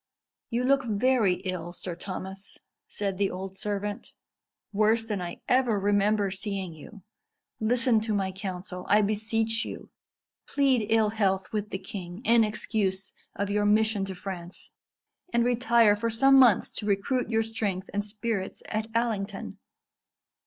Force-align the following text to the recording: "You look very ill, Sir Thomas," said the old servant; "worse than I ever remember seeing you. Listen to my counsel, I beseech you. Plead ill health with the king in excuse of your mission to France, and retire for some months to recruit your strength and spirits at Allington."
"You 0.49 0.63
look 0.63 0.83
very 0.85 1.35
ill, 1.41 1.73
Sir 1.73 1.95
Thomas," 1.95 2.57
said 2.87 3.19
the 3.19 3.29
old 3.29 3.55
servant; 3.55 4.13
"worse 4.73 5.05
than 5.05 5.21
I 5.21 5.41
ever 5.47 5.79
remember 5.79 6.31
seeing 6.31 6.73
you. 6.73 7.03
Listen 7.59 7.99
to 7.99 8.13
my 8.15 8.31
counsel, 8.31 8.87
I 8.89 9.03
beseech 9.03 9.63
you. 9.63 9.91
Plead 10.47 10.87
ill 10.89 11.09
health 11.11 11.53
with 11.53 11.69
the 11.69 11.77
king 11.77 12.21
in 12.25 12.43
excuse 12.43 13.13
of 13.35 13.51
your 13.51 13.67
mission 13.67 14.03
to 14.05 14.15
France, 14.15 14.71
and 15.31 15.45
retire 15.45 15.95
for 15.95 16.09
some 16.09 16.39
months 16.39 16.71
to 16.77 16.87
recruit 16.87 17.29
your 17.29 17.43
strength 17.43 17.87
and 17.93 18.03
spirits 18.03 18.63
at 18.69 18.87
Allington." 18.95 19.59